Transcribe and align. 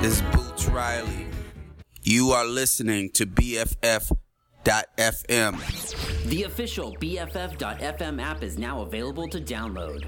This 0.00 0.16
is 0.16 0.22
Boots 0.32 0.66
Riley. 0.66 1.26
You 2.02 2.32
are 2.32 2.44
listening 2.44 3.10
to 3.14 3.24
BFF.FM. 3.24 4.18
The 6.28 6.42
official 6.42 6.94
BFF.FM 6.96 8.22
app 8.22 8.42
is 8.42 8.58
now 8.58 8.82
available 8.82 9.26
to 9.28 9.40
download. 9.40 10.04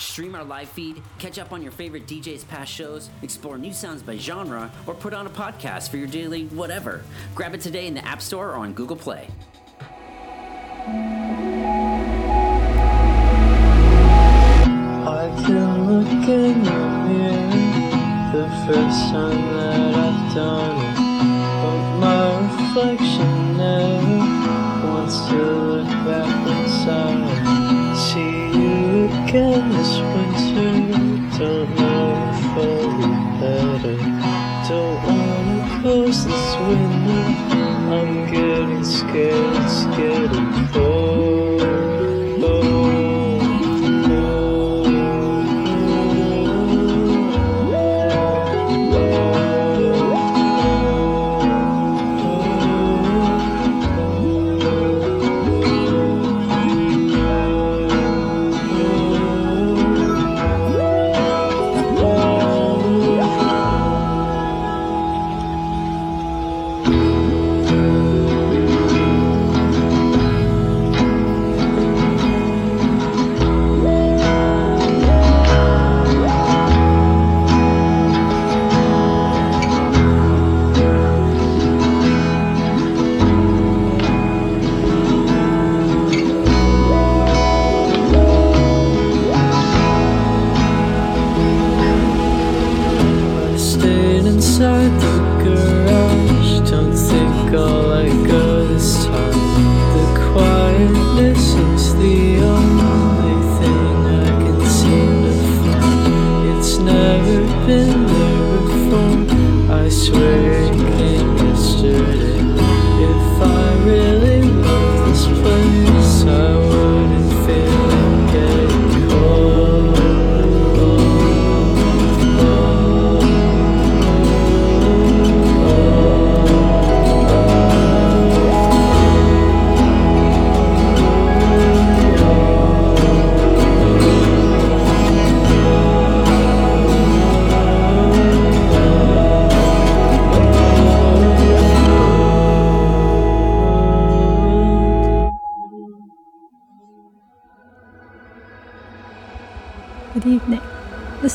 Stream 0.00 0.36
our 0.36 0.44
live 0.44 0.68
feed, 0.68 1.02
catch 1.18 1.40
up 1.40 1.52
on 1.52 1.62
your 1.62 1.72
favorite 1.72 2.06
DJ's 2.06 2.44
past 2.44 2.72
shows, 2.72 3.10
explore 3.22 3.58
new 3.58 3.72
sounds 3.72 4.02
by 4.02 4.16
genre, 4.16 4.70
or 4.86 4.94
put 4.94 5.12
on 5.14 5.26
a 5.26 5.30
podcast 5.30 5.90
for 5.90 5.96
your 5.96 6.06
daily 6.06 6.46
whatever. 6.46 7.02
Grab 7.34 7.54
it 7.54 7.60
today 7.60 7.88
in 7.88 7.94
the 7.94 8.06
App 8.06 8.22
Store 8.22 8.50
or 8.50 8.54
on 8.56 8.72
Google 8.72 8.96
Play. 8.96 9.26
I 15.04 15.42
can 15.44 15.90
look 15.90 16.28
in 16.28 16.62
the 16.62 16.70
mirror 17.08 17.71
the 18.32 18.48
first 18.66 19.12
time 19.12 19.44
that 19.52 19.94
I've 19.94 20.34
done 20.34 20.76
it. 20.78 20.96
But 21.62 21.82
my 22.00 22.22
reflection 22.40 23.32
never 23.58 24.86
wants 24.88 25.16
to 25.28 25.36
look 25.36 25.92
back 26.06 26.32
inside. 26.48 27.94
See 27.94 28.34
you 28.58 29.04
again 29.24 29.68
this 29.68 29.94
winter. 30.12 30.72
Don't 31.38 31.68
know 31.76 32.08
if 32.32 32.56
I'll 32.56 32.90
be 32.96 33.10
better. 33.42 33.96
Don't 34.66 34.96
wanna 35.04 35.80
close 35.82 36.24
this 36.24 36.50
window. 36.56 37.24
I'm 37.92 38.12
getting 38.32 38.82
scared, 38.82 39.56
it's 39.56 39.84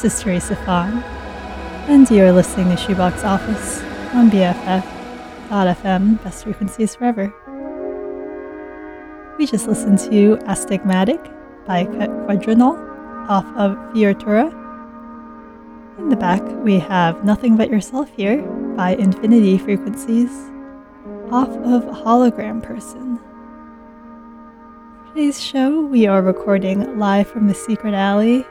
is 0.07 0.21
Teresa 0.21 0.55
Fawn, 0.55 1.03
and 1.89 2.09
you're 2.09 2.31
listening 2.31 2.69
to 2.69 2.77
Shoebox 2.77 3.25
Office 3.25 3.81
on 4.13 4.31
BFF.FM, 4.31 6.23
best 6.23 6.45
frequencies 6.45 6.95
forever. 6.95 7.33
We 9.37 9.45
just 9.45 9.67
listened 9.67 9.99
to 10.09 10.37
Astigmatic 10.45 11.21
by 11.65 11.83
Quedronol 11.83 12.77
off 13.27 13.45
of 13.57 13.71
Fioritura. 13.93 14.49
In 15.97 16.07
the 16.07 16.15
back, 16.15 16.41
we 16.63 16.79
have 16.79 17.25
Nothing 17.25 17.57
But 17.57 17.69
Yourself 17.69 18.09
Here 18.15 18.41
by 18.77 18.91
Infinity 18.91 19.57
Frequencies 19.57 20.31
off 21.31 21.49
of 21.49 21.83
Hologram 21.83 22.63
Person. 22.63 23.19
Today's 25.09 25.43
show, 25.43 25.81
we 25.81 26.07
are 26.07 26.21
recording 26.21 26.97
live 26.97 27.27
from 27.27 27.47
the 27.47 27.53
Secret 27.53 27.93
Alley 27.93 28.45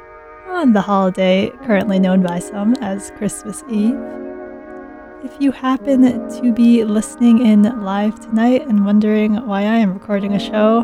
on 0.56 0.72
the 0.72 0.80
holiday 0.80 1.50
currently 1.66 1.98
known 1.98 2.22
by 2.22 2.38
some 2.38 2.72
as 2.80 3.12
Christmas 3.18 3.62
Eve. 3.68 3.98
If 5.22 5.36
you 5.38 5.52
happen 5.52 6.30
to 6.40 6.50
be 6.50 6.82
listening 6.82 7.44
in 7.44 7.62
live 7.82 8.18
tonight 8.20 8.66
and 8.66 8.86
wondering 8.86 9.34
why 9.46 9.60
I 9.60 9.76
am 9.76 9.92
recording 9.92 10.32
a 10.32 10.38
show, 10.38 10.82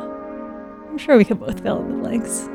I'm 0.90 0.98
sure 0.98 1.16
we 1.16 1.24
can 1.24 1.38
both 1.38 1.60
fill 1.62 1.80
in 1.80 1.88
the 1.88 1.96
blanks. 2.02 2.50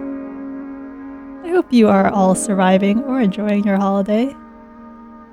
I 1.44 1.50
hope 1.52 1.74
you 1.74 1.88
are 1.88 2.08
all 2.10 2.36
surviving 2.36 3.04
or 3.06 3.20
enjoying 3.20 3.64
your 3.64 3.78
holiday. 3.78 4.36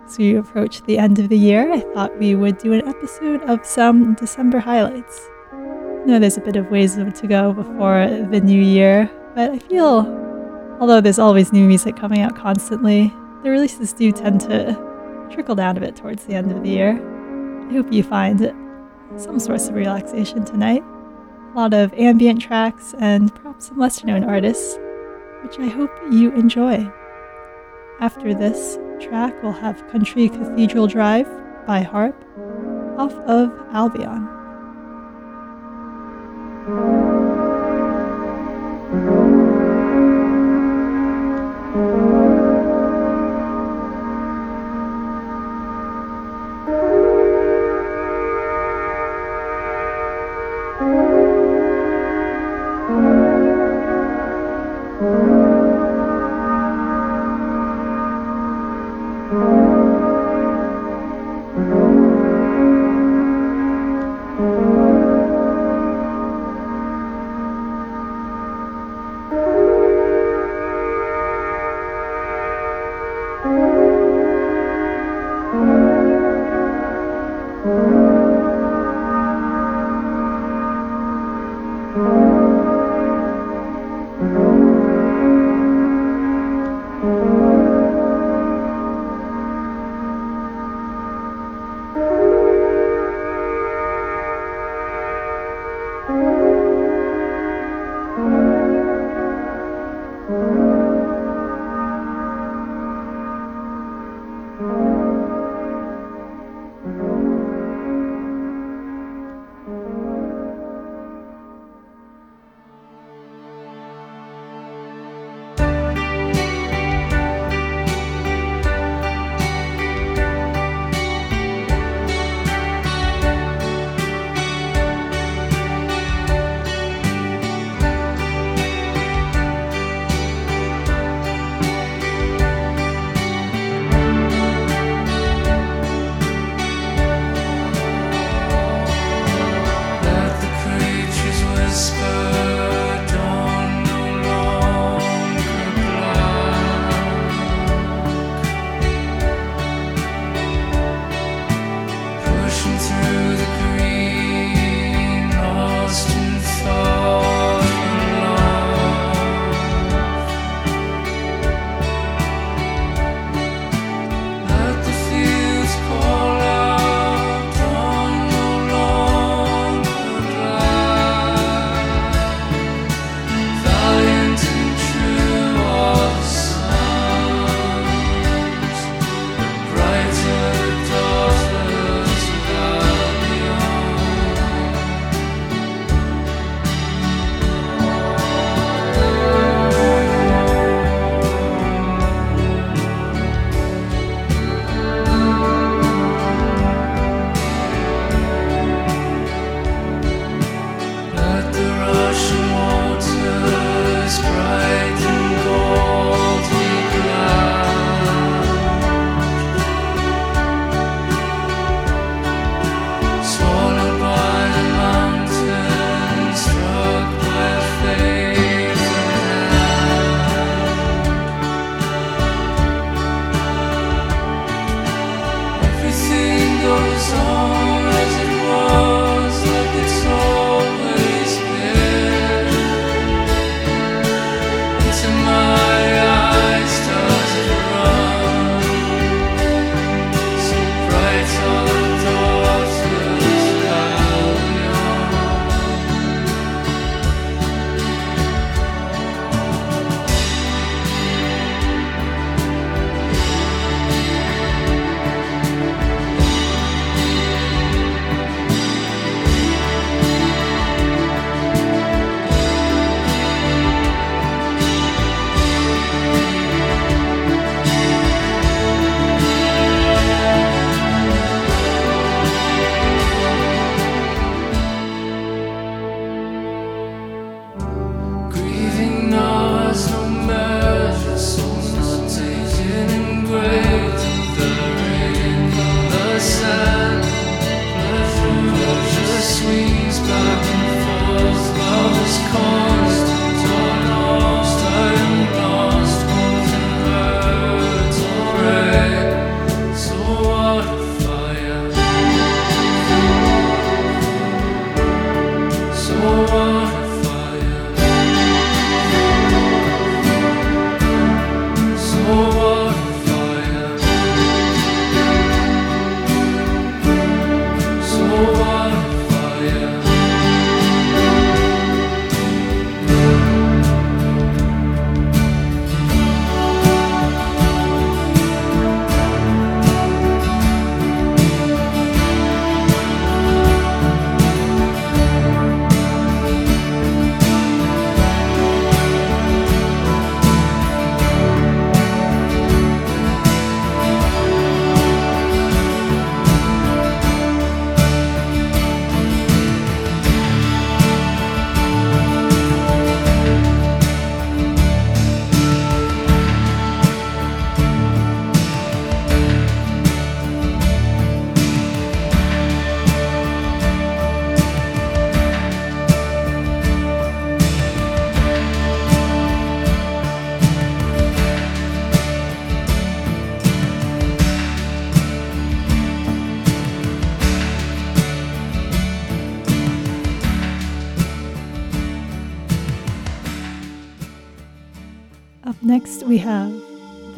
As 0.06 0.16
we 0.16 0.36
approach 0.36 0.82
the 0.84 0.96
end 0.96 1.18
of 1.18 1.28
the 1.28 1.36
year, 1.36 1.70
I 1.70 1.80
thought 1.80 2.18
we 2.18 2.34
would 2.34 2.56
do 2.56 2.72
an 2.72 2.88
episode 2.88 3.42
of 3.42 3.66
some 3.66 4.14
December 4.14 4.58
highlights. 4.58 5.28
I 5.52 6.06
know 6.06 6.18
there's 6.18 6.38
a 6.38 6.40
bit 6.40 6.56
of 6.56 6.70
ways 6.70 6.94
to 6.94 7.26
go 7.28 7.52
before 7.52 8.06
the 8.30 8.40
new 8.40 8.62
year, 8.62 9.10
but 9.34 9.50
I 9.50 9.58
feel 9.58 10.23
Although 10.80 11.00
there's 11.00 11.18
always 11.18 11.52
new 11.52 11.66
music 11.66 11.96
coming 11.96 12.20
out 12.20 12.36
constantly, 12.36 13.12
the 13.42 13.50
releases 13.50 13.92
do 13.92 14.10
tend 14.12 14.40
to 14.42 14.74
trickle 15.30 15.54
down 15.54 15.76
a 15.76 15.80
bit 15.80 15.96
towards 15.96 16.24
the 16.24 16.34
end 16.34 16.50
of 16.50 16.62
the 16.62 16.68
year. 16.68 17.00
I 17.70 17.72
hope 17.72 17.92
you 17.92 18.02
find 18.02 18.52
some 19.16 19.38
source 19.38 19.68
of 19.68 19.74
relaxation 19.74 20.44
tonight. 20.44 20.82
A 21.52 21.56
lot 21.56 21.72
of 21.72 21.94
ambient 21.94 22.42
tracks 22.42 22.94
and 22.98 23.34
perhaps 23.34 23.68
some 23.68 23.78
lesser 23.78 24.06
known 24.06 24.24
artists, 24.24 24.78
which 25.42 25.58
I 25.58 25.68
hope 25.68 25.90
you 26.10 26.32
enjoy. 26.32 26.90
After 28.00 28.34
this 28.34 28.78
track, 29.00 29.40
we'll 29.42 29.52
have 29.52 29.86
Country 29.88 30.28
Cathedral 30.28 30.88
Drive 30.88 31.28
by 31.66 31.82
Harp 31.82 32.16
off 32.98 33.14
of 33.28 33.52
Albion. 33.72 34.33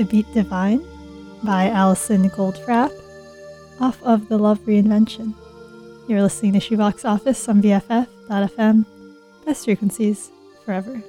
Beat 0.07 0.33
Divine 0.33 0.85
by 1.45 1.69
Alison 1.69 2.31
Goldfrapp 2.31 2.93
off 3.81 4.03
of 4.03 4.29
The 4.29 4.39
Love 4.39 4.61
Reinvention. 4.61 5.35
You're 6.09 6.23
listening 6.23 6.53
to 6.55 6.61
Shoebox 6.61 7.05
Office 7.05 7.49
on 7.49 7.61
BFF.fm. 7.61 8.87
Best 9.45 9.65
frequencies 9.65 10.31
forever. 10.65 11.03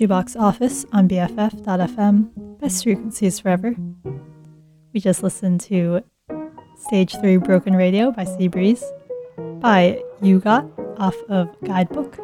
Shoebox 0.00 0.34
Office 0.34 0.86
on 0.94 1.10
BFF.FM, 1.10 2.58
best 2.58 2.84
frequencies 2.84 3.38
forever. 3.38 3.74
We 4.94 5.00
just 5.00 5.22
listened 5.22 5.60
to 5.68 6.02
Stage 6.86 7.14
3 7.16 7.36
Broken 7.36 7.76
Radio 7.76 8.10
by 8.10 8.24
Seabreeze, 8.24 8.82
by 9.60 10.02
yuigot 10.22 10.72
off 10.98 11.14
of 11.28 11.54
Guidebook. 11.64 12.16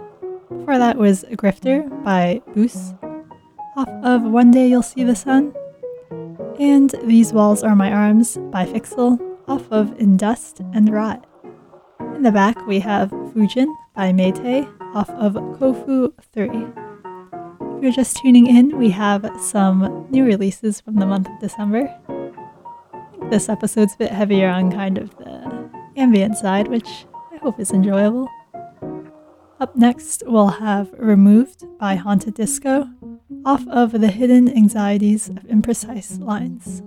Before 0.49 0.79
that 0.79 0.97
was 0.97 1.27
Grifter 1.33 1.87
by 2.03 2.41
Buice, 2.55 2.95
off 3.77 3.91
of 4.03 4.23
One 4.23 4.51
Day 4.51 4.69
You'll 4.69 4.81
See 4.81 5.05
the 5.05 5.15
Sun. 5.15 5.53
And 6.59 6.95
These 7.05 7.35
Walls 7.35 7.63
Are 7.63 7.77
My 7.77 7.93
Arms 7.93 8.39
by 8.51 8.65
Phixel, 8.65 9.21
off 9.49 9.71
of 9.71 10.01
In 10.01 10.17
Dust 10.17 10.63
and 10.73 10.91
Rot. 10.91 11.27
In 12.15 12.23
the 12.23 12.33
back, 12.33 12.67
we 12.67 12.81
have 12.81 13.11
Fujin 13.11 13.67
by 13.95 14.13
Meitei, 14.13 14.67
off 14.95 15.11
of 15.11 15.35
Kofu 15.35 16.15
3. 16.33 16.86
If 17.77 17.83
you're 17.83 17.93
just 17.93 18.17
tuning 18.17 18.47
in, 18.47 18.79
we 18.79 18.89
have 18.89 19.31
some 19.39 20.07
new 20.11 20.25
releases 20.25 20.81
from 20.81 20.95
the 20.95 21.05
month 21.05 21.29
of 21.29 21.39
December. 21.41 21.95
This 23.29 23.51
episode's 23.51 23.93
a 23.93 23.99
bit 23.99 24.11
heavier 24.11 24.49
on 24.49 24.73
kind 24.73 24.97
of 24.97 25.15
the 25.19 25.69
ambient 25.95 26.39
side, 26.39 26.69
which 26.69 27.05
I 27.35 27.37
hope 27.37 27.61
is 27.61 27.73
enjoyable. 27.73 28.29
Up 29.61 29.77
next, 29.77 30.23
we'll 30.27 30.49
have 30.49 30.89
Removed 30.97 31.65
by 31.79 31.97
Haunted 31.97 32.33
Disco, 32.33 32.89
off 33.45 33.69
of 33.69 33.93
The 33.93 34.09
Hidden 34.09 34.57
Anxieties 34.57 35.29
of 35.29 35.37
Imprecise 35.45 36.19
Lines. 36.19 36.83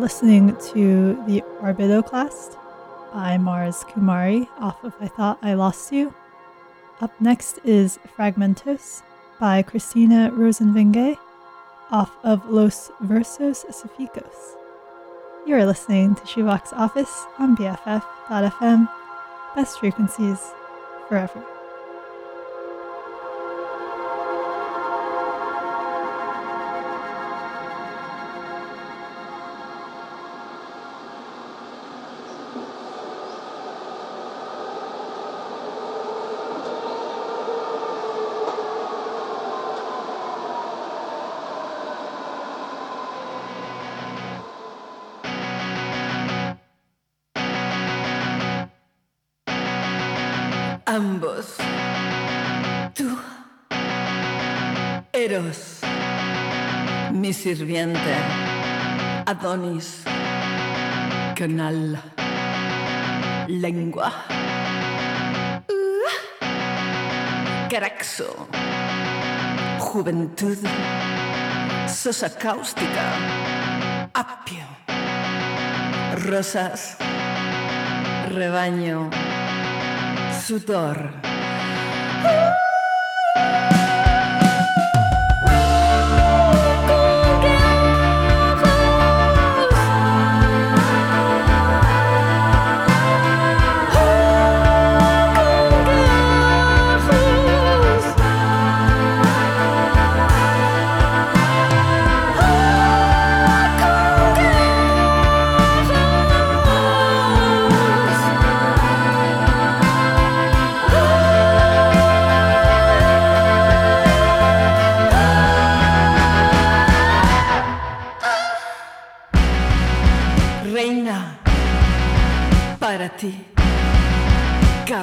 Listening 0.00 0.56
to 0.72 1.22
The 1.26 1.42
Orbitoclast 1.60 2.56
by 3.12 3.36
Mars 3.36 3.84
Kumari 3.84 4.48
off 4.58 4.82
of 4.82 4.94
I 4.98 5.08
Thought 5.08 5.38
I 5.42 5.52
Lost 5.52 5.92
You. 5.92 6.14
Up 7.02 7.12
next 7.20 7.58
is 7.64 7.98
Fragmentos 8.16 9.02
by 9.38 9.60
Christina 9.60 10.30
Rosenvinge 10.32 11.18
off 11.90 12.12
of 12.24 12.48
Los 12.48 12.90
Versos 13.02 13.66
Sáficos. 13.66 14.56
You 15.46 15.56
are 15.56 15.66
listening 15.66 16.14
to 16.14 16.26
Shoebox 16.26 16.72
Office 16.72 17.26
on 17.38 17.54
BFF.fm. 17.54 18.88
Best 19.54 19.80
frequencies 19.80 20.40
forever. 21.08 21.44
Sirviente, 57.56 58.14
Adonis, 59.26 60.04
canal, 61.34 62.00
lengua, 63.48 64.12
Caraxo, 67.68 68.46
juventud, 69.80 70.58
sosa 71.88 72.30
cáustica, 72.30 73.06
apio, 74.14 74.66
rosas, 76.28 76.98
rebaño 78.28 79.10
sudor. 80.46 81.29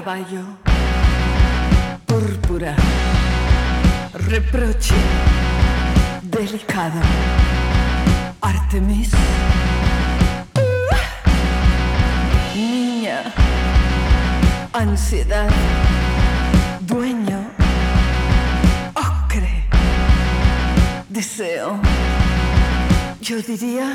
Caballo, 0.08 0.46
púrpura, 2.06 2.74
reproche, 4.14 4.96
delicado, 6.22 7.02
Artemis, 8.40 9.12
niña, 12.56 13.22
ansiedad, 14.72 15.50
dueño, 16.80 17.40
ocre, 18.96 19.66
deseo, 21.10 21.82
yo 23.20 23.42
diría... 23.42 23.92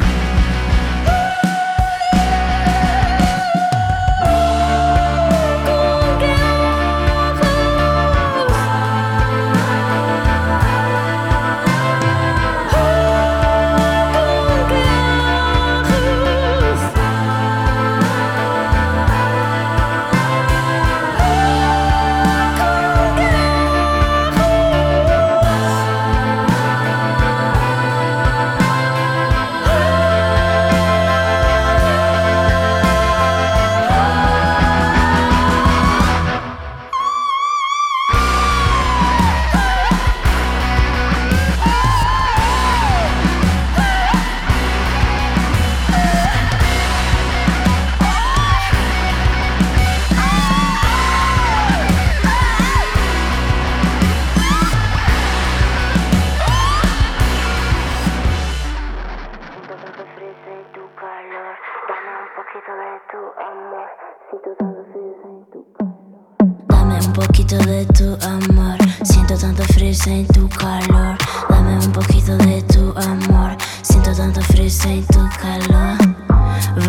en 70.07 70.27
tu 70.29 70.49
calor. 70.49 71.17
Dame 71.49 71.79
un 71.79 71.93
poquito 71.93 72.37
de 72.39 72.63
tu 72.63 72.93
amor. 72.99 73.57
Siento 73.83 74.15
tanto 74.15 74.41
frío 74.43 74.67
em 74.87 75.03
tu 75.03 75.29
calor. 75.41 75.97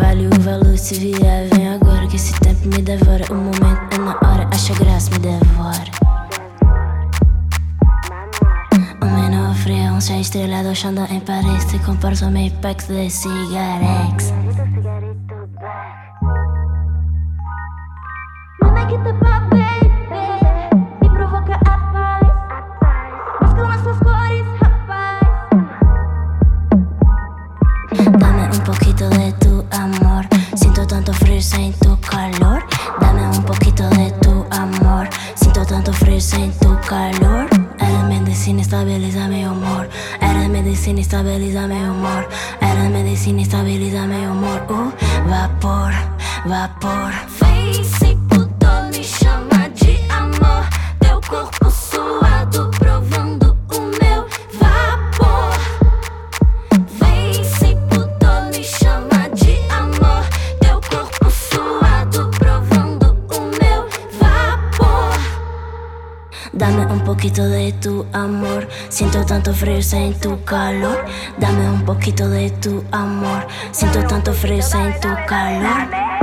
Vale 0.00 0.26
o 0.26 0.40
valor 0.40 0.76
se 0.78 0.98
vier, 0.98 1.48
vem 1.52 1.68
agora 1.68 2.06
que 2.06 2.16
esse 2.16 2.32
tempo 2.40 2.68
me 2.68 2.82
devora. 2.82 3.24
O 3.30 3.34
momento 3.34 3.94
é 3.94 3.98
na 3.98 4.16
hora, 4.24 4.48
acha 4.52 4.74
graça, 4.74 5.10
me 5.10 5.18
devora. 5.18 5.90
O 9.00 9.06
menor 9.06 9.54
frio, 9.54 9.92
um 9.92 10.00
chá 10.00 10.18
estrelado, 10.18 10.68
achando 10.68 11.04
em 11.10 11.20
Paris. 11.20 11.64
Se 11.64 11.78
comporta 11.80 12.30
meio 12.30 12.52
packs 12.62 12.88
de 12.88 13.10
cigarettes. 13.10 14.32
fresa 69.54 69.98
en 69.98 70.14
tu 70.14 70.42
calor, 70.44 71.04
dame 71.38 71.70
un 71.70 71.84
poquito 71.84 72.28
de 72.28 72.50
tu 72.50 72.84
amor. 72.90 73.46
Siento 73.70 74.02
tanto 74.04 74.32
fresa 74.32 74.84
en 74.84 75.00
tu 75.00 75.08
calor. 75.26 76.13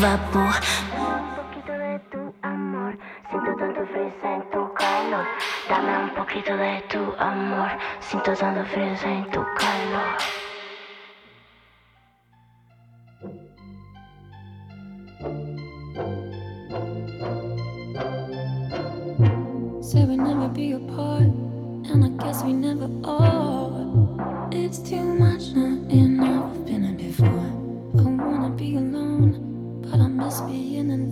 vapor. 0.00 0.54
Dame 5.68 5.98
un 5.98 6.10
poquito 6.14 6.56
de 6.56 6.80
tu 6.88 7.14
amor, 7.18 7.70
siento 8.00 8.32
tanto 8.34 8.60
en 8.80 9.30
tu 9.30 9.44
calor. 9.56 10.16
we'll 20.06 20.16
never 20.16 20.48
be 20.48 20.72
apart, 20.72 21.22
and 21.22 22.04
I 22.04 22.24
guess 22.24 22.42
we 22.42 22.52
never 22.52 22.90
are. 23.04 24.48
It's 24.50 24.78
too 24.78 25.02
much 25.02 25.52
now. 25.54 25.83
being 30.42 30.90
enough. 30.90 31.03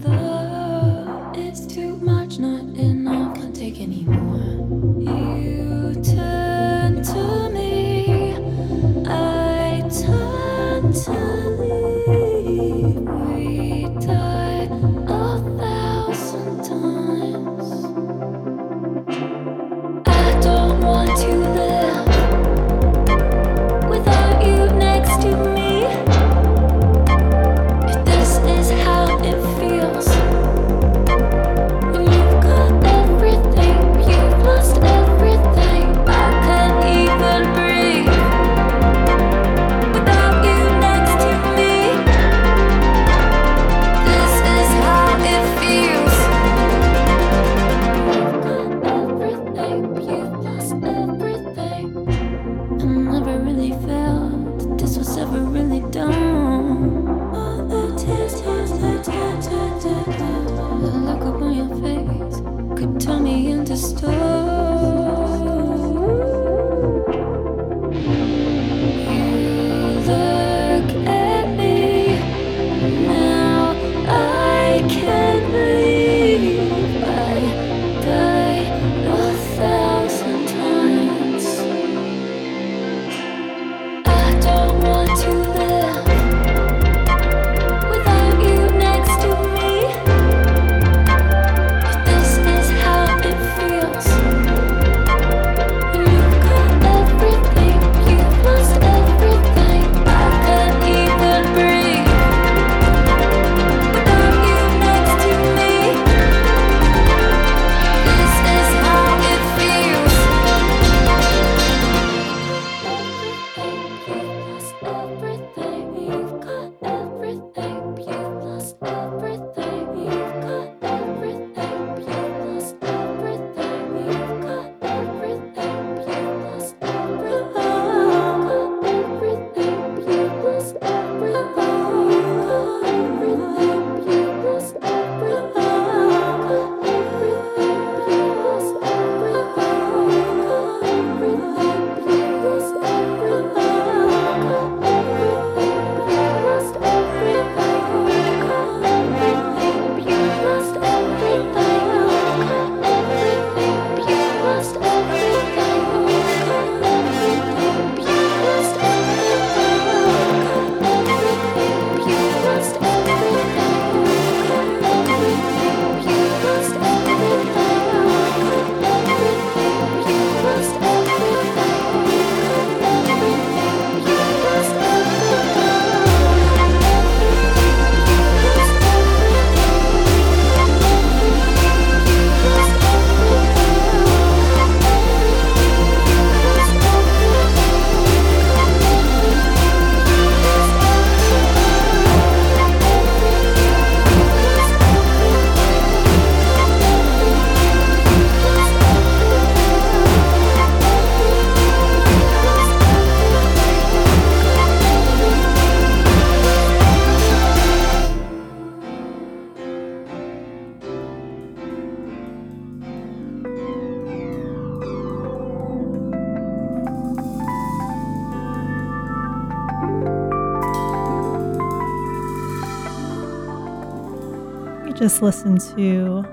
Listen 225.23 225.55
listened 225.55 225.77
to 225.77 226.25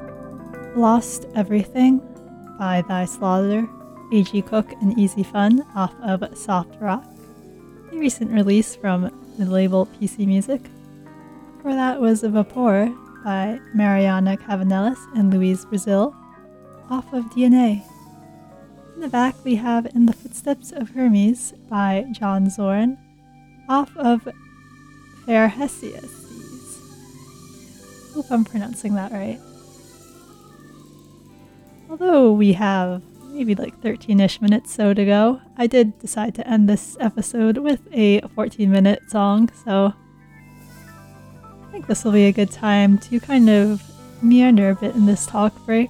Lost 0.76 1.28
Everything 1.36 2.00
by 2.58 2.84
Thy 2.88 3.06
Slaughter, 3.06 3.70
A.G. 4.12 4.42
Cook, 4.42 4.72
and 4.82 4.96
EasyFun 4.96 5.64
off 5.76 5.94
of 6.02 6.36
Soft 6.36 6.76
Rock, 6.82 7.06
a 7.92 7.98
recent 8.00 8.32
release 8.32 8.76
from 8.76 9.12
the 9.38 9.46
label 9.46 9.86
PC 9.86 10.26
Music. 10.26 10.64
Before 11.58 11.76
that 11.76 12.02
was 12.02 12.24
Vapor 12.24 12.92
by 13.24 13.60
Mariana 13.76 14.36
Cavanellis 14.38 14.98
and 15.16 15.32
Louise 15.32 15.66
Brazil 15.66 16.16
off 16.90 17.14
of 17.14 17.26
DNA. 17.26 17.84
In 18.96 19.02
the 19.02 19.08
back, 19.08 19.36
we 19.44 19.54
have 19.54 19.86
In 19.94 20.08
the 20.08 20.14
Footsteps 20.14 20.72
of 20.72 20.90
Hermes 20.90 21.54
by 21.70 22.08
John 22.12 22.50
Zorn 22.50 22.98
off 23.70 23.96
of 23.98 24.28
Fair 25.28 25.48
Hesius. 25.48 26.19
Hope 28.14 28.32
I'm 28.32 28.44
pronouncing 28.44 28.96
that 28.96 29.12
right. 29.12 29.40
Although 31.90 32.34
we 32.34 32.54
have 32.54 33.02
maybe 33.32 33.56
like 33.56 33.80
13 33.82 34.20
ish 34.20 34.42
minutes 34.42 34.74
so 34.74 34.94
to 34.94 35.06
go, 35.06 35.42
I 35.58 35.68
did 35.68 35.98
decide 36.00 36.36
to 36.36 36.48
end 36.48 36.68
this 36.68 36.98
episode 37.00 37.58
with 37.58 37.82
a 37.92 38.22
14 38.22 38.70
minute 38.70 39.02
song, 39.10 39.50
so 39.64 39.94
I 41.68 41.72
think 41.72 41.88
this 41.88 42.04
will 42.04 42.12
be 42.12 42.26
a 42.26 42.32
good 42.32 42.52
time 42.52 42.98
to 43.00 43.20
kind 43.20 43.50
of 43.50 43.82
meander 44.22 44.72
a 44.72 44.76
bit 44.76 44.96
in 44.96 45.06
this 45.06 45.26
talk 45.26 45.54
break. 45.66 45.90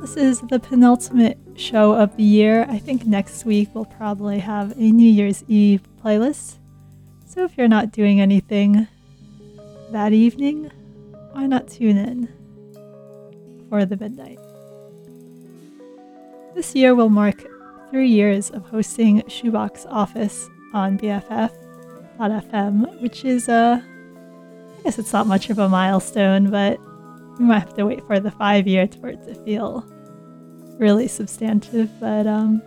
This 0.00 0.16
is 0.16 0.40
the 0.42 0.60
penultimate 0.60 1.38
show 1.56 1.92
of 1.92 2.16
the 2.16 2.22
year. 2.22 2.64
I 2.68 2.78
think 2.78 3.04
next 3.04 3.44
week 3.44 3.70
we'll 3.74 3.84
probably 3.84 4.38
have 4.38 4.72
a 4.78 4.92
New 4.92 5.10
Year's 5.10 5.42
Eve 5.48 5.82
playlist. 6.04 6.58
So 7.26 7.44
if 7.44 7.58
you're 7.58 7.68
not 7.68 7.90
doing 7.90 8.20
anything 8.20 8.86
that 9.90 10.12
evening, 10.12 10.70
why 11.32 11.46
not 11.46 11.68
tune 11.68 11.96
in 11.96 12.28
for 13.68 13.84
the 13.84 13.96
midnight? 13.96 14.38
This 16.54 16.74
year 16.74 16.94
will 16.94 17.08
mark 17.08 17.44
three 17.90 18.08
years 18.08 18.50
of 18.50 18.64
hosting 18.64 19.22
Shoebox 19.28 19.86
Office 19.86 20.48
on 20.74 20.98
BFF.fm, 20.98 23.00
which 23.00 23.24
is, 23.24 23.48
uh, 23.48 23.80
I 23.80 24.82
guess 24.82 24.98
it's 24.98 25.12
not 25.12 25.26
much 25.26 25.50
of 25.50 25.58
a 25.58 25.68
milestone, 25.68 26.50
but 26.50 26.78
we 27.38 27.44
might 27.44 27.60
have 27.60 27.74
to 27.74 27.86
wait 27.86 28.06
for 28.06 28.20
the 28.20 28.30
five 28.30 28.66
years 28.66 28.94
for 28.96 29.08
it 29.08 29.24
to 29.26 29.34
feel 29.44 29.84
really 30.78 31.08
substantive. 31.08 31.90
But 32.00 32.26
um, 32.26 32.62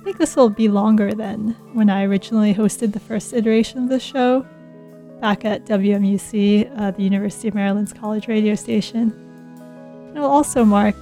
I 0.00 0.04
think 0.04 0.18
this 0.18 0.36
will 0.36 0.50
be 0.50 0.68
longer 0.68 1.14
than 1.14 1.50
when 1.72 1.90
I 1.90 2.04
originally 2.04 2.54
hosted 2.54 2.92
the 2.92 3.00
first 3.00 3.32
iteration 3.32 3.84
of 3.84 3.88
the 3.88 4.00
show 4.00 4.46
back 5.20 5.44
at 5.44 5.64
WMUC, 5.64 6.70
uh, 6.78 6.90
the 6.92 7.02
University 7.02 7.48
of 7.48 7.54
Maryland's 7.54 7.92
college 7.92 8.28
radio 8.28 8.54
station. 8.54 9.12
It 10.14 10.18
will 10.18 10.30
also 10.30 10.64
mark 10.64 10.94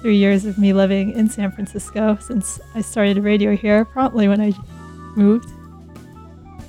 three 0.00 0.16
years 0.16 0.44
of 0.44 0.58
me 0.58 0.72
living 0.72 1.12
in 1.12 1.28
San 1.28 1.50
Francisco 1.52 2.18
since 2.20 2.60
I 2.74 2.80
started 2.80 3.18
radio 3.18 3.56
here 3.56 3.84
promptly 3.84 4.28
when 4.28 4.40
I 4.40 4.52
moved. 5.16 5.48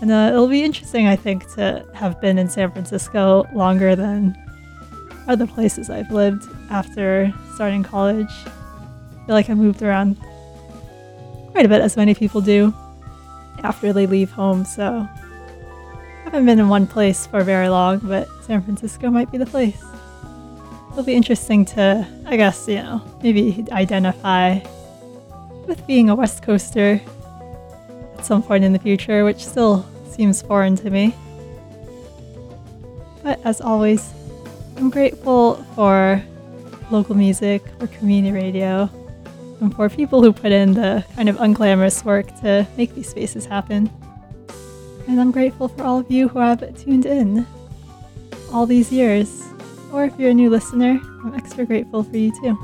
And 0.02 0.12
uh, 0.12 0.30
it'll 0.34 0.48
be 0.48 0.64
interesting, 0.64 1.08
I 1.08 1.16
think, 1.16 1.52
to 1.54 1.86
have 1.94 2.20
been 2.20 2.38
in 2.38 2.50
San 2.50 2.72
Francisco 2.72 3.48
longer 3.54 3.96
than 3.96 4.36
other 5.28 5.48
places 5.48 5.90
I've 5.90 6.12
lived 6.12 6.44
after 6.70 7.34
starting 7.56 7.84
college. 7.84 8.28
I 8.30 9.26
feel 9.26 9.36
like 9.36 9.50
I 9.50 9.54
moved 9.54 9.82
around 9.82 10.18
quite 11.52 11.66
a 11.66 11.70
bit, 11.70 11.82
as 11.82 11.96
many 11.96 12.14
people 12.14 12.42
do 12.42 12.74
after 13.64 13.94
they 13.94 14.06
leave 14.06 14.32
home, 14.32 14.66
so 14.66 15.08
haven't 16.34 16.48
been 16.48 16.60
in 16.60 16.68
one 16.68 16.88
place 16.88 17.28
for 17.28 17.44
very 17.44 17.70
long, 17.70 18.00
but 18.00 18.28
San 18.42 18.60
Francisco 18.64 19.12
might 19.12 19.32
be 19.32 19.38
the 19.38 19.46
place. 19.46 19.80
It'll 20.92 21.04
be 21.04 21.14
interesting 21.14 21.64
to, 21.66 22.08
I 22.26 22.38
guess, 22.38 22.68
you 22.68 22.78
know, 22.78 23.04
maybe 23.22 23.64
identify 23.72 24.60
with 25.68 25.86
being 25.86 26.10
a 26.10 26.16
West 26.16 26.42
Coaster 26.42 27.00
at 28.18 28.26
some 28.26 28.42
point 28.42 28.64
in 28.64 28.74
the 28.74 28.80
future, 28.80 29.24
which 29.24 29.46
still 29.46 29.86
seems 30.10 30.42
foreign 30.42 30.76
to 30.78 30.90
me. 30.90 31.14
But 33.22 33.40
as 33.46 33.62
always, 33.62 34.12
I'm 34.78 34.90
grateful 34.90 35.64
for 35.76 36.20
local 36.90 37.14
music, 37.14 37.62
for 37.78 37.86
community 37.86 38.34
radio, 38.34 38.90
and 39.62 39.72
for 39.76 39.88
people 39.88 40.24
who 40.24 40.34
put 40.34 40.52
in 40.52 40.74
the 40.74 41.06
kind 41.16 41.30
of 41.30 41.36
unglamorous 41.36 42.04
work 42.04 42.26
to 42.42 42.66
make 42.76 42.96
these 42.96 43.10
spaces 43.10 43.46
happen. 43.46 43.88
And 45.08 45.20
I'm 45.20 45.32
grateful 45.32 45.68
for 45.68 45.84
all 45.84 46.00
of 46.00 46.10
you 46.10 46.28
who 46.28 46.40
have 46.40 46.78
tuned 46.78 47.06
in 47.06 47.46
all 48.52 48.66
these 48.66 48.92
years. 48.92 49.44
Or 49.92 50.06
if 50.06 50.18
you're 50.18 50.32
a 50.32 50.34
new 50.34 50.50
listener, 50.50 51.00
I'm 51.24 51.36
extra 51.36 51.66
grateful 51.66 52.04
for 52.04 52.18
you 52.18 52.32
too. 52.42 52.58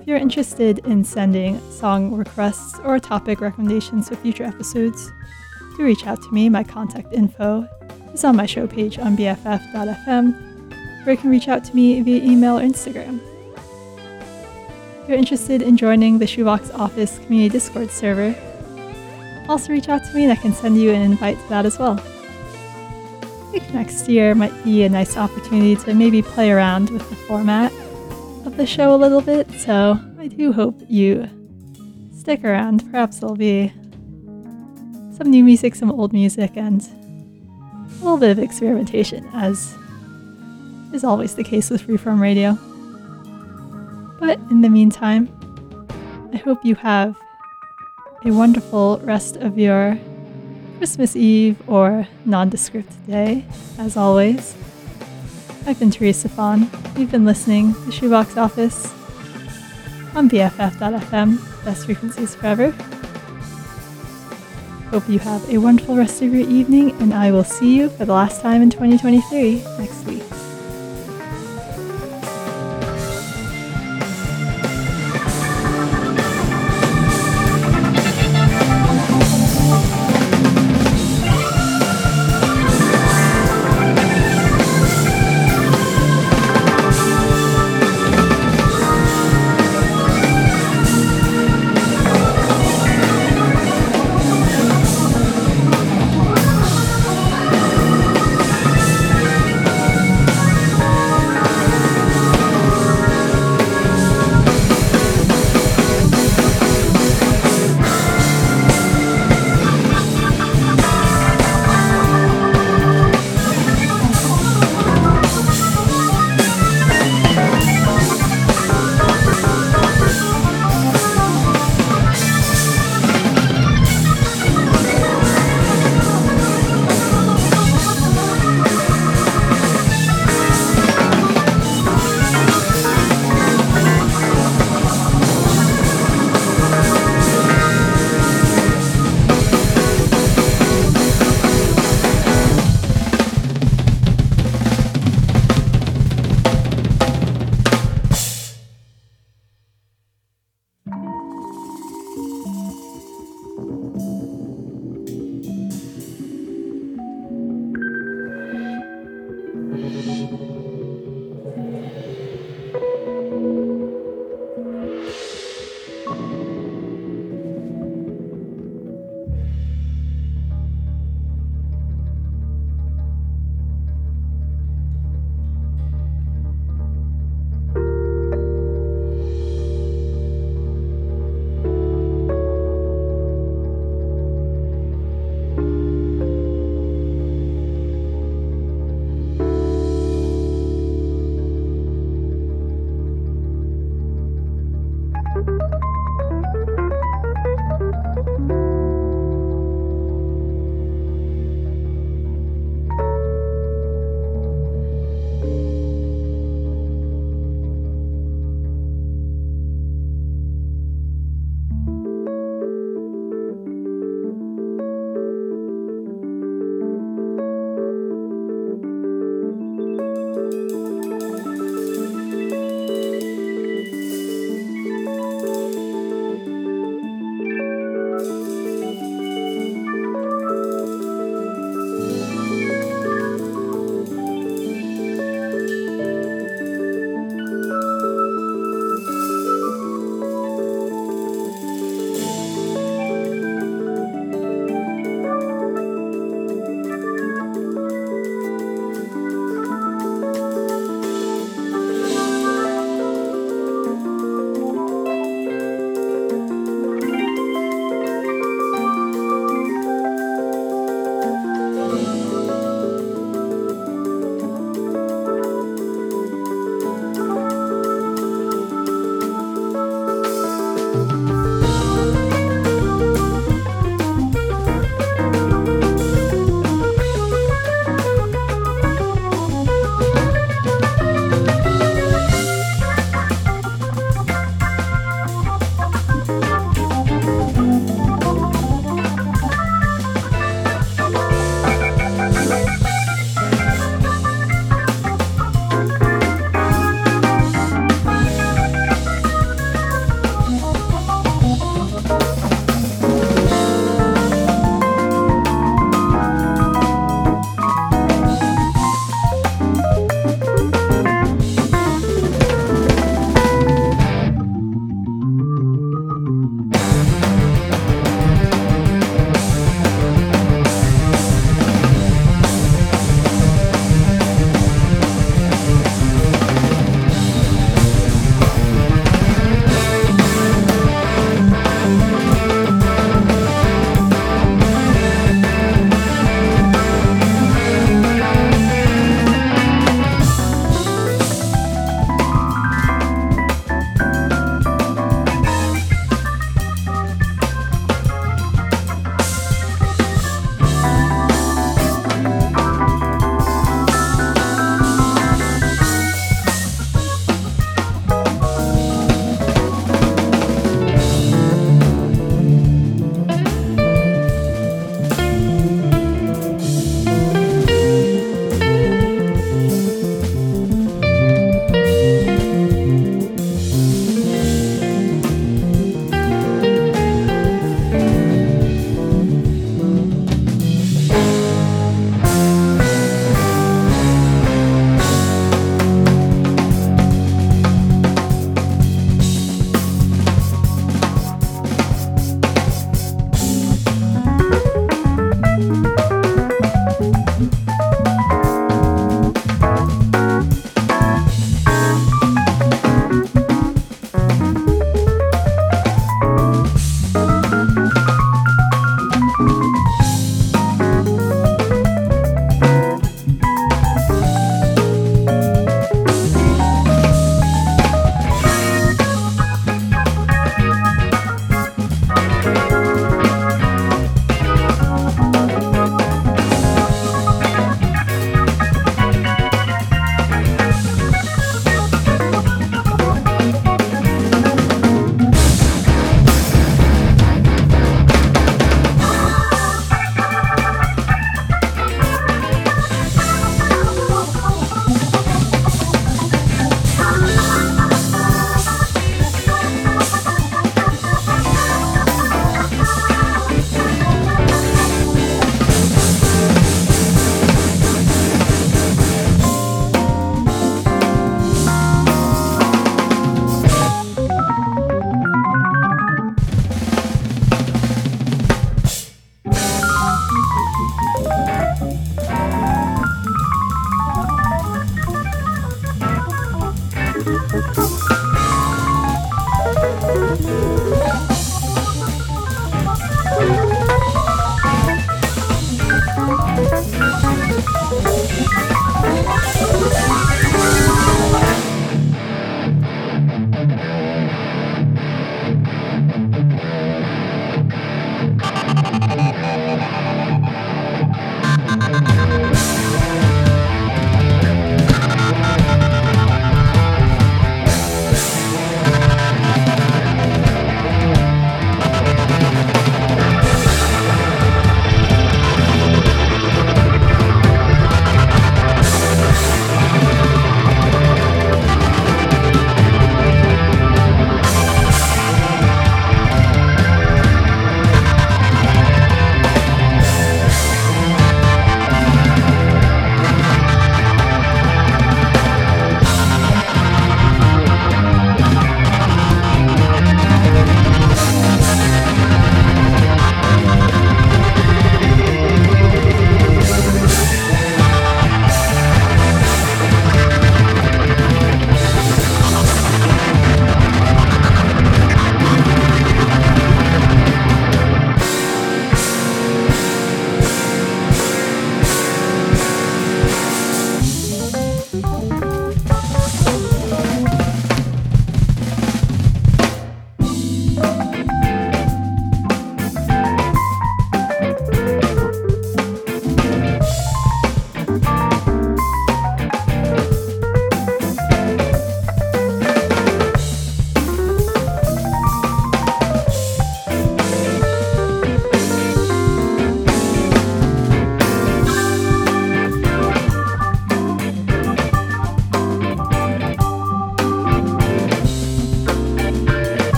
If 0.00 0.06
you're 0.06 0.18
interested 0.18 0.80
in 0.80 1.04
sending 1.04 1.60
song 1.70 2.14
requests 2.14 2.78
or 2.80 2.98
topic 2.98 3.40
recommendations 3.40 4.08
for 4.08 4.16
future 4.16 4.44
episodes, 4.44 5.10
do 5.76 5.84
reach 5.84 6.06
out 6.06 6.20
to 6.22 6.30
me. 6.32 6.48
My 6.48 6.64
contact 6.64 7.12
info 7.12 7.68
is 8.12 8.24
on 8.24 8.36
my 8.36 8.46
show 8.46 8.66
page 8.66 8.98
on 8.98 9.16
BFF.fm, 9.16 11.06
or 11.06 11.10
you 11.10 11.16
can 11.16 11.30
reach 11.30 11.48
out 11.48 11.64
to 11.64 11.74
me 11.74 12.00
via 12.02 12.22
email 12.22 12.58
or 12.58 12.62
Instagram. 12.62 13.20
If 15.02 15.08
you're 15.08 15.18
interested 15.18 15.62
in 15.62 15.76
joining 15.76 16.18
the 16.18 16.26
Shoebox 16.26 16.70
Office 16.74 17.18
Community 17.20 17.48
Discord 17.48 17.90
server, 17.90 18.34
also 19.52 19.70
reach 19.70 19.90
out 19.90 20.02
to 20.02 20.14
me 20.14 20.22
and 20.22 20.32
I 20.32 20.36
can 20.36 20.54
send 20.54 20.80
you 20.80 20.92
an 20.92 21.02
invite 21.02 21.38
to 21.38 21.48
that 21.50 21.66
as 21.66 21.78
well. 21.78 22.00
I 22.00 23.50
think 23.52 23.74
next 23.74 24.08
year 24.08 24.34
might 24.34 24.64
be 24.64 24.82
a 24.84 24.88
nice 24.88 25.18
opportunity 25.18 25.76
to 25.84 25.92
maybe 25.92 26.22
play 26.22 26.50
around 26.50 26.88
with 26.88 27.06
the 27.10 27.16
format 27.16 27.70
of 28.46 28.56
the 28.56 28.64
show 28.64 28.94
a 28.94 28.96
little 28.96 29.20
bit, 29.20 29.50
so 29.52 30.00
I 30.18 30.28
do 30.28 30.54
hope 30.54 30.80
you 30.88 31.28
stick 32.16 32.44
around. 32.44 32.90
Perhaps 32.90 33.18
there'll 33.18 33.36
be 33.36 33.70
some 35.14 35.26
new 35.30 35.44
music, 35.44 35.74
some 35.74 35.92
old 35.92 36.14
music, 36.14 36.52
and 36.56 36.80
a 36.80 38.04
little 38.04 38.16
bit 38.16 38.30
of 38.30 38.38
experimentation, 38.38 39.28
as 39.34 39.76
is 40.94 41.04
always 41.04 41.34
the 41.34 41.44
case 41.44 41.68
with 41.68 41.86
freeform 41.86 42.20
radio. 42.20 42.54
But 44.18 44.38
in 44.50 44.62
the 44.62 44.70
meantime, 44.70 45.28
I 46.32 46.38
hope 46.38 46.64
you 46.64 46.74
have 46.76 47.21
a 48.24 48.30
wonderful 48.30 49.00
rest 49.02 49.36
of 49.36 49.58
your 49.58 49.98
Christmas 50.78 51.16
Eve 51.16 51.56
or 51.68 52.06
nondescript 52.24 52.92
day, 53.06 53.44
as 53.78 53.96
always. 53.96 54.56
I've 55.66 55.78
been 55.78 55.90
Teresa 55.90 56.28
Fawn. 56.28 56.70
You've 56.96 57.10
been 57.10 57.24
listening 57.24 57.74
to 57.84 57.90
Shoebox 57.90 58.36
Office 58.36 58.92
on 60.14 60.28
BFF.fm, 60.28 61.64
best 61.64 61.86
frequencies 61.86 62.34
forever. 62.34 62.70
Hope 64.90 65.08
you 65.08 65.18
have 65.20 65.48
a 65.48 65.58
wonderful 65.58 65.96
rest 65.96 66.22
of 66.22 66.34
your 66.34 66.48
evening, 66.48 66.90
and 67.00 67.14
I 67.14 67.32
will 67.32 67.44
see 67.44 67.76
you 67.76 67.88
for 67.88 68.04
the 68.04 68.12
last 68.12 68.42
time 68.42 68.62
in 68.62 68.70
2023 68.70 69.62
next 69.78 70.04
week. 70.04 70.41